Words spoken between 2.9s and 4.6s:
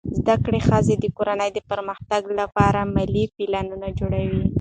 مالي پلان جوړوي.